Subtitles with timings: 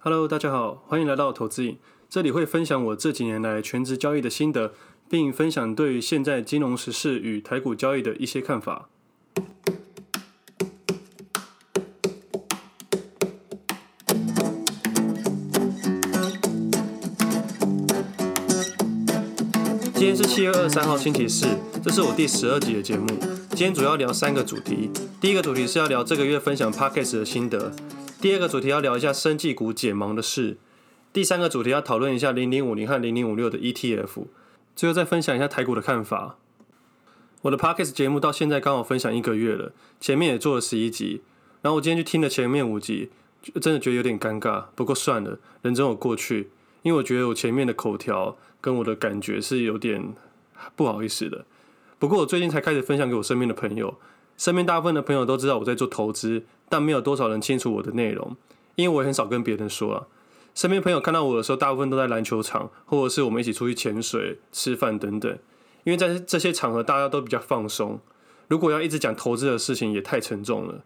[0.00, 1.76] Hello，大家好，欢迎来到投资影。
[2.08, 4.72] 这里会分享我这几年来全职交易的心得，
[5.10, 8.88] 并分享对于现在金融时事与台股交易的一些看法。
[19.94, 21.48] 今天是七月二十三号，星期四，
[21.82, 23.08] 这是我第十二集的节目。
[23.50, 24.88] 今天主要聊三个主题，
[25.20, 27.72] 第一个主题是要聊这个月分享 Podcast 的心得。
[28.20, 30.56] 第二个主题要聊一下生技股解盲的事，
[31.12, 34.26] 第三个主题要讨论一下零零五零和零零五六的 ETF，
[34.74, 36.36] 最后再分享一下台股的看法。
[37.42, 41.22] 我的 Podcast 节目到现在刚好分享一个月了，前面也做了十一集，
[41.62, 43.10] 然后我今天去听了前面五集，
[43.60, 46.50] 真的觉得有点尴尬，不过算了，人总有过去，
[46.82, 50.12] 因为我觉得我前面的口条跟我的感觉是有点
[50.74, 51.44] 不好意思的。
[52.00, 53.96] 不过我最近才开始分享给我身边的朋友。
[54.38, 58.34] 身边大部分的朋友都知道我在做投资，但没有多少人清楚我的内容，
[58.76, 60.06] 因为我也很少跟别人说啊。
[60.54, 65.30] 身边朋友看到我的时候，大部分都在篮球场，或者是我们一起出去潜水、吃饭等等。
[65.84, 68.00] 因为在这些场合，大家都比较放松。
[68.48, 70.82] 如果要一直讲投资的事情，也太沉重了。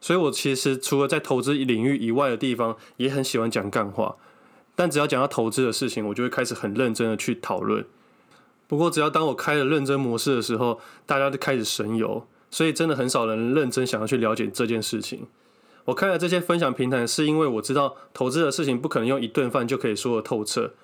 [0.00, 4.16] 所以我其实除了在投资领域以外的地方，也很喜欢讲干话。
[4.74, 7.84] 但只要讲到投资的事情，我就会开始很认真的去讨论。
[8.66, 12.26] 不过，只要当我开了认真模式的时候，大家就开始神游。
[12.52, 15.26] 所以真的很少人认真想要去了解这件事情。
[15.86, 20.74] 我开了这些分享平台，是因为我知道投资的事情不可能用一顿饭就可以说得透彻。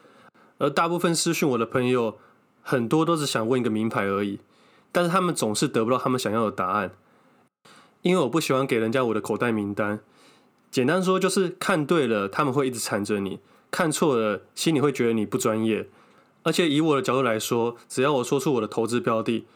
[0.57, 2.19] 而大部分私讯我的朋友，
[2.63, 4.41] 很多都是想问一个明牌而已，
[4.91, 6.91] 但是他们总是得不到他们想要的答案。
[8.03, 10.01] 因为我不喜欢给人家我的口袋名单。
[10.71, 13.39] 简单说就是看对了，他们会一直缠着你；
[13.71, 15.89] 看错了，心里会觉得你不专业。
[16.43, 19.47] 而且以我的角度来说，只要我说出我的投资标的。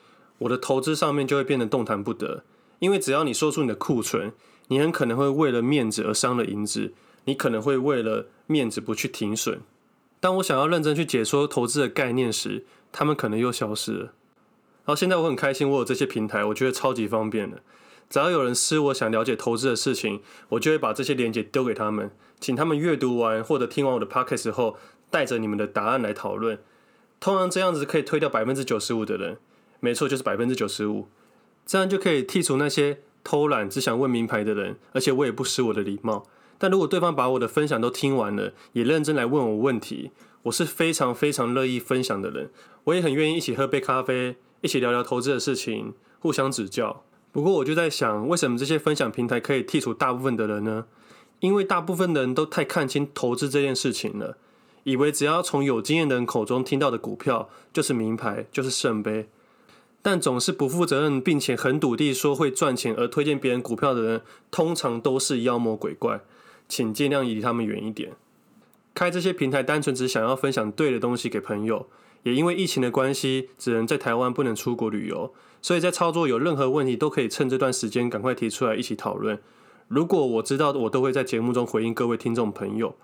[0.43, 2.45] 我的投资上面就会变得动弹不得，
[2.79, 4.33] 因为只要你说出你的库存，
[4.69, 6.93] 你很可能会为了面子而伤了银子，
[7.25, 9.61] 你可能会为了面子不去停损。
[10.21, 14.13] 当我想要认真去解说投资的概念时，他们可能又消失了。
[14.85, 17.63] 然后现在我很开心，我有这些平台，我觉得超级方便的。
[18.11, 24.77] 只要有人私我想了解投资的事情，我就会把这些链接丢给他们，请他们阅读完或者听完我的 podcast 后，
[25.11, 26.59] 带着你们的答案来讨论。
[27.21, 29.39] 通常这样子可以推掉百分之九十五的人。
[29.85, 31.09] 没错，就是百分之九十五，
[31.67, 36.25] 这样就可以剔除那些偷懒只想问名牌的人，而且我也不失我的礼貌。
[36.57, 40.13] 但如果对方把我的分享都听完了，也认真来问我问题，
[40.45, 42.53] 我是非常非常乐意分享的人，
[42.85, 47.03] 我也很愿意一起喝杯咖啡，一起聊聊投资的事情，互相指教。
[47.33, 50.85] 不过我就在想，为什么这些分享平台可以剔除大部分的人呢？
[51.41, 54.37] 因为大部分的人都太看清投资这件事情了，
[54.85, 59.29] 以为只要从有经验的人口中听到的股票就是名牌，就是圣杯。
[60.05, 66.21] 但总是不负责任，并且很笃定说会赚钱而推荐别人股票的人，通常都是妖魔鬼怪，
[66.69, 68.13] 请尽量离他们远一点。
[68.95, 71.87] 开这些平台单纯只想要分享对的东西给朋友，
[72.25, 75.33] 也因为疫情的关系，只能在台湾不能出国旅游，
[75.63, 79.39] 所以在操作有任何问题都可以趁这段时间赶快提出来一起讨论。
[79.87, 82.97] 如果我知道，我都会在节目中回应各位听众朋友。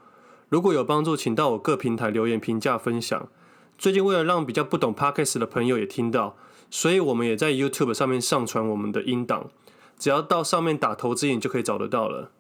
[0.49, 3.29] 如果有帮助，请到我各平台留言评价分享。
[3.79, 6.37] 最近为了让比较不懂 Podcast 的朋友也听到。
[6.71, 9.51] 所以，我们也在 YouTube 上面上传我们的音档，
[9.99, 12.31] 只要到上面打“投资瘾”就可以找得到了。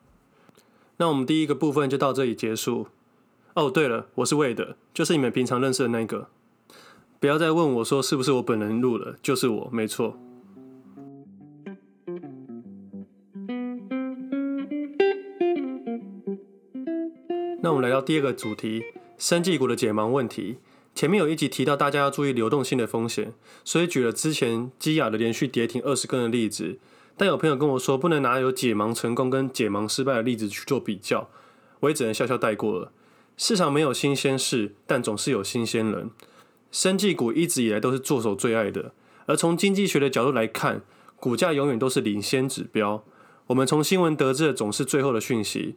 [0.98, 2.88] 那我们第一个部分就到这里结束。
[3.54, 6.28] 哦，对了，我是 Wade，就是你们平常认识的那个。
[7.18, 10.16] 不要再问我说是不是我本人录了，就是我，没错。
[17.60, 18.84] 那我们来到第二个主题：
[19.16, 20.58] 生技股的解盲问题。
[20.98, 23.32] 前面有一集提到，大家要注意流动性的风险，
[23.64, 26.80] 所以举了之前基亚的连续跌停二十根的例子。
[27.16, 31.30] 但有朋友跟我说，不能拿有解盲成功跟解盲失败的例子去做比较，
[31.78, 32.90] 我也只能笑笑带过了。
[33.36, 36.10] 市场没有新鲜事，但总是有新鲜人。
[36.72, 38.90] 生技股一直以来都是作手最爱的，
[39.26, 40.82] 而从经济学的角度来看，
[41.20, 43.04] 股价永远都是领先指标。
[43.46, 45.76] 我们从新闻得知的总是最后的讯息，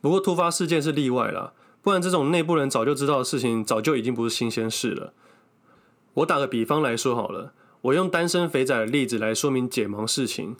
[0.00, 1.54] 不过突发事件是例外啦。
[1.82, 5.14] 不然，这种内部人早就知道的事情，早就已经不是新鲜事了。
[6.14, 10.56] 我打个比方来说好了，我用单身肥仔的例子来说明解盲事情。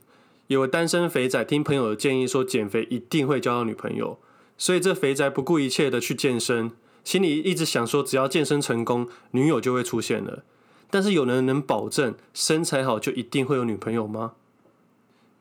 [0.46, 4.18] 有个单身肥仔听朋友的建议说，减肥一定会交到女朋友，
[4.56, 6.72] 所以这肥仔不顾一切的去健身，
[7.04, 10.42] 心里一直想说，只要健身成功，女友就会出现了。
[10.90, 14.32] 但是有人能保证身材好就一定会有女朋友吗？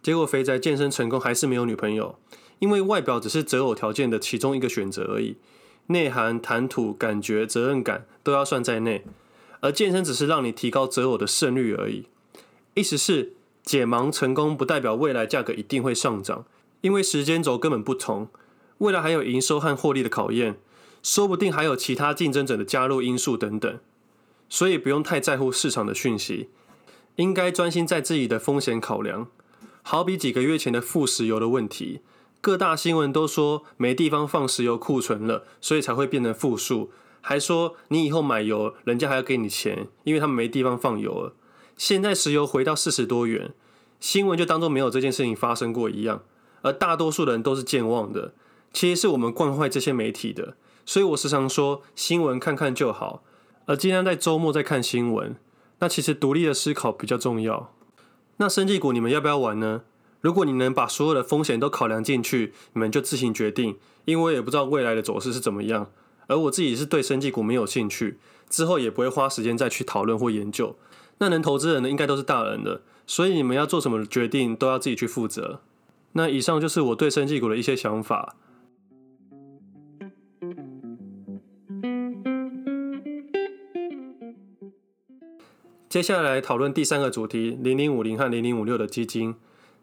[0.03, 2.19] 结果肥仔健身成功还是没有女朋友，
[2.59, 5.37] 因为外表只是择偶条件的其中一个选择而已。
[5.91, 9.03] 内涵、谈吐、感觉、责任感都要算在内，
[9.59, 12.05] 而健身只是让你提高择偶的胜率而已。
[12.75, 13.33] 意思是
[13.63, 16.45] 解盲成功不代表未来价格一定会上涨，
[16.81, 18.29] 因为时间轴根本不同。
[18.77, 20.57] 未来还有营收和获利的考验，
[21.01, 23.79] 说不定还有其他竞争者的加入因素等等，
[24.47, 26.49] 所以不用太在乎市场的讯息，
[27.15, 29.27] 应该专心在自己的风险考量。
[29.81, 32.01] 好比几个月前的负石油的问题，
[32.41, 36.91] 各大新闻都说没地方放石油库存了，所以才会变成负数，
[37.21, 41.33] 还说你以后买油，人家还要给你钱，因为他们没地方放油了。
[41.75, 43.53] 现在石油回到四十多元，
[43.99, 46.23] 新闻就当作没有这件事情发生过一样，
[46.61, 48.33] 而大多数人都是健忘的。
[48.71, 50.55] 其实是我们惯坏这些媒体的，
[50.85, 53.23] 所以我时常说新闻看看就好，
[53.65, 55.35] 而今天在周末在看新闻。
[55.79, 57.73] 那其实独立的思考比较重要。
[58.37, 59.81] 那生技股你们要不要玩呢？
[60.21, 63.77] 如果你能把所有的风险都考量进去，你们就自行决定。
[64.05, 65.91] 因为我也不知道未来的走势是怎么样，
[66.27, 68.17] 而我自己是对生技股没有兴趣，
[68.49, 70.75] 之后也不会花时间再去讨论或研究。
[71.19, 75.61] 那能投资人呢，应该都是大人的，所以你们要做什么决定都要自己去负责。
[76.13, 78.35] 那以上就是我对生技股的一些想法。
[85.87, 89.35] 接下来讨论第三个主题：零零五零和零零五六的基金，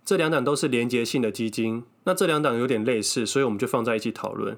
[0.06, 1.82] 这两档都是连结性的基金。
[2.04, 4.56] 那这两档有点类似，所以我们就放在一起讨论。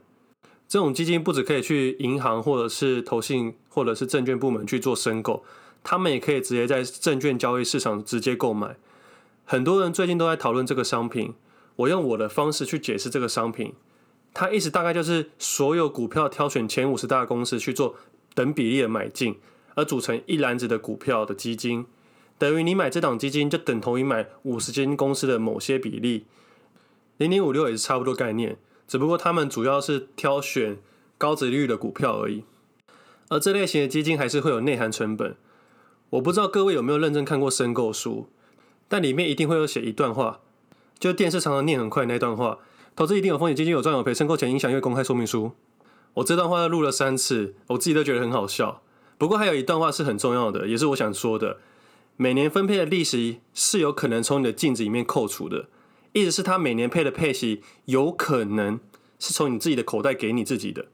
[0.69, 5.43] 这种基金不只可以去银行或者是投信或者是证券部门去做申购，
[5.83, 8.77] 他们也可以直接在证券交易市场直接购买。
[9.47, 11.33] 很多人最近都在讨论这个商品，
[11.77, 13.73] 我用我的方式去解释这个商品。
[14.35, 17.97] 它意思大概就是所有股票挑选前五十大公司去做
[18.35, 19.37] 等比例的买进。
[19.75, 21.87] 而组成一篮子的股票的基金，
[22.39, 26.27] 等于你买这档基金就等同于买五十间公司的某些比例。
[27.17, 28.57] 零零五六也是差不多概念，
[28.87, 30.79] 只不过他们主要是挑选
[31.19, 32.45] 高值率的股票而已。
[33.29, 35.37] 而这类型的基金还是会有内涵成本。
[36.11, 38.29] 我不知道各位有没有认真看过申购书，
[38.89, 40.41] 但里面一定会有写一段话，
[40.99, 42.61] 就电视常常念很快那段话：
[42.95, 45.53] 投资一定有风险，基金有赚有赔，申购前应详阅公开说明书。
[46.15, 48.81] 我这段话录了三次，我自己都觉得很好笑。
[49.19, 51.59] 不过还有一段话是很重要的，也是我想说的。
[52.21, 55.69] 每年分配的利息是有可能从你的净值里面扣除的，
[56.13, 58.81] 意思是他每年配的配息有可能
[59.21, 60.87] 是从你自己的口袋给你自己的。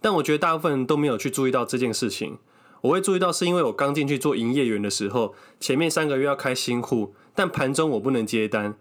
[0.00, 2.38] 但我觉得大部分人都没有去注意到这件事情。
[2.80, 8.74] 我会注意到是因为我刚进去做营业员的时候，前面三个月要开新户，但盘中我不能接单，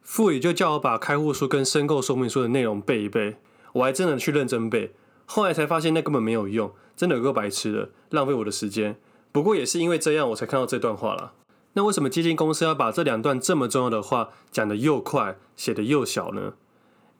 [0.00, 3.36] 副理就叫我把开户书跟申购说明书的内容背一背，
[3.74, 4.94] 我还真的去认真背。
[5.26, 8.96] 后来才发现那根本没有用，真的有够白痴的，浪费我的时间。
[9.34, 11.32] 不过也是因为这样，我才看到这段话了。
[11.72, 16.54] 那为什么基金公司要把这两段这么重要的话讲得又快，写得又小呢？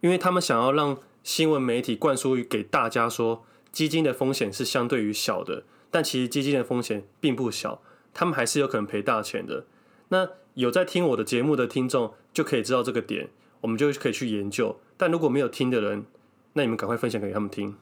[0.00, 7.82] 因为他们想要让新闻媒体灌输给大家说，基金的风险是相对于小的，但其实基金的风险并不小，
[8.12, 9.66] 他们还是有可能赔大钱的。
[10.10, 13.30] 那有在听我的节目的听众就可以知道这个点，
[13.62, 14.78] 我们就可以去研究。
[14.96, 16.06] 但如果没有听的人，
[16.52, 17.74] 那你们赶快分享给他们听。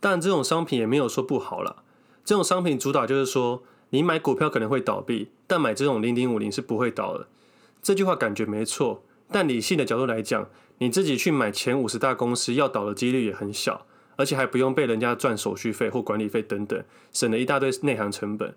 [0.00, 1.84] 但这种商品也没有说不好啦。
[2.28, 7.26] 这种商品主打就是说，你买股票可能会倒闭，但买这种零零五零是不会倒的。
[7.80, 9.02] 这句话感觉没错，
[9.32, 10.46] 但理性的角度来讲，
[10.76, 13.86] 你自己去买前五十大公司要倒的几率也很小，
[14.16, 16.84] 而且还不用被人家赚手续费或管理费等等，
[17.14, 18.54] 省了一大堆内行成本。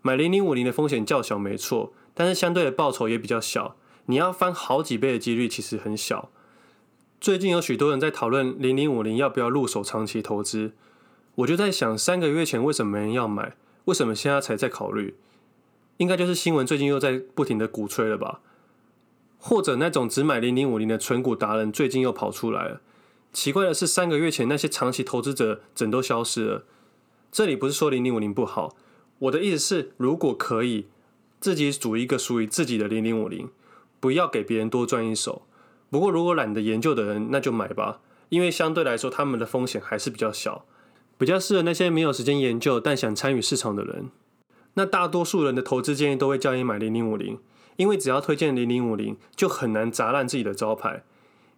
[0.00, 3.74] 买零零五零的风险较小没错，但是相对的报酬也比较小，
[4.06, 6.30] 你要翻好几倍的几率其实很小。
[7.20, 10.74] 最近有许多人在讨论零零五零要不要入手长期投资，
[11.38, 13.54] 我就在想，三个月前为什么没人要买？
[13.84, 15.14] 为什么现在才在考虑？
[15.98, 18.40] 应该就是新闻最近又在不停的鼓吹了吧？
[19.38, 22.80] 或者那种只买零零五零的存股达人最近又跑出来了？
[23.32, 26.64] 奇怪的是，三个月前那些长期投资者整都消失了。
[27.30, 28.74] 这里不是说零零五零不好，
[29.20, 30.88] 我的意思是，如果可以
[31.38, 33.48] 自己组一个属于自己的零零五零，
[34.00, 35.42] 不要给别人多赚一手。
[35.88, 40.64] 不过，如果懒得研究的人，那就买吧，因为相对来说，他们的风险还是比较小，
[41.18, 44.08] 比较适合那些没有时间研究但想参与市场的人。
[44.74, 47.38] 那大多数人的投资建议都会叫你买零零五零，
[47.76, 51.02] 因为只要推荐零零五零，就很难砸烂自己的招牌，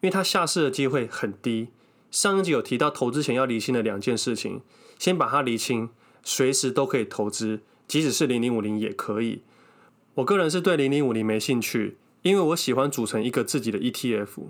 [0.00, 1.69] 因为它下市的机会很低。
[2.11, 4.62] 上一集有提到投资前要厘清的两件事情，
[4.99, 5.90] 先把它厘清，
[6.25, 9.43] 随时都可以投资，即使是零零五零也可以。
[10.14, 11.99] 我个人是对零零五零没兴趣。
[12.23, 14.49] 因为我喜欢组成一个自己的 ETF，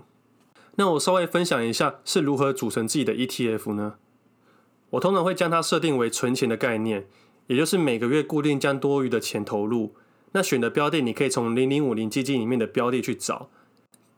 [0.75, 3.93] 那我稍微分享一下是如何组成自己的 ETF 呢？
[4.91, 7.07] 我通常会将它设定为存钱的概念，
[7.47, 9.95] 也就是每个月固定将多余的钱投入。
[10.33, 13.49] 那选的标的，你可以从零零五零基金里面的标的去找。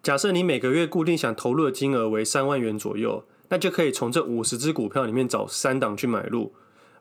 [0.04, 6.54] 假设你每个月固定想投入的金额为三万元左右，那就可以从这五十只股票里面找三档去买入。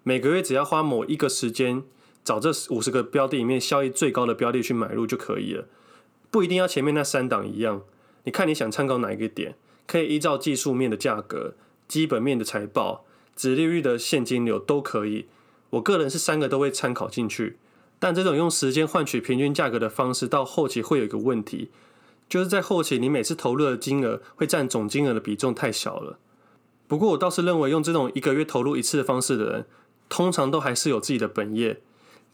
[0.03, 1.83] 每个月只要花某一个时间，
[2.25, 5.67] 找这五十个标的里面效益最高的标的去买入就可以了。
[6.31, 7.83] 不一定要前面那三档一样，
[8.25, 11.55] 你看你想参考哪一个点，可以依照技术面的价格、
[11.87, 13.05] 基本面的财报、
[13.37, 15.27] 殖利率的现金流都可以。
[15.71, 17.57] 我个人是三个都会参考进去。
[17.99, 21.71] 但这种用时间换取平均价格的方式，到后期会有一个问题，
[22.29, 26.19] 就是在后期你每次投入的金额会占总金额的比重太小了。
[26.89, 29.67] 不过我倒是认为，用这种一个月投入一次的方式的人，
[30.09, 31.81] 通常都还是有自己的本业。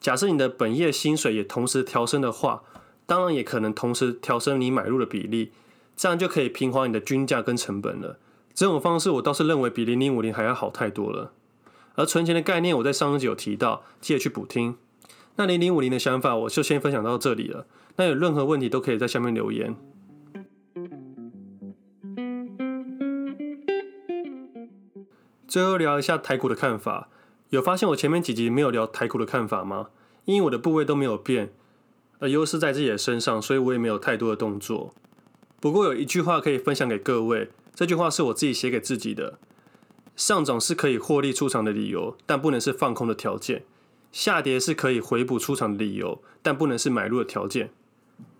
[0.01, 2.63] 假设你的本业薪水也同时调升的话，
[3.05, 5.53] 当然也可能同时调升你买入的比例，
[5.95, 8.19] 这样就可以平滑你的均价跟成本了。
[8.59, 11.31] 这种方式我倒是认为比零零五零还要好太多了。
[11.95, 14.77] 而存钱的概念我在上一集有提到，记得去补听。
[15.37, 17.69] 那零零五零的想法我就先分享到这里了。
[17.95, 19.77] 那有任何问题都可以在下面留言。
[25.47, 27.11] 最后聊一下台股的看法。
[27.51, 29.91] 有发现我前面几集没有聊台股的看法吗？
[30.25, 31.53] 因为我的部位都没有变，
[32.19, 34.93] 而优势在自己的身上，所以我也没有太多的动作。
[35.61, 39.39] 不过有一句话可以分享给各位，这句话是我自己写给自己的：
[40.17, 43.61] 上涨是可以获利出场的理由，但不能是放空的条件；
[44.11, 47.71] 下跌是可以回补出场的理由，但不能是买入的条件。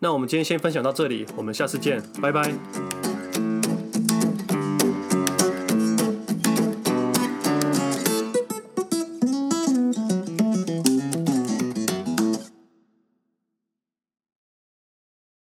[0.01, 2.98] 那我们今天先分享到这里，我们下次见，拜拜。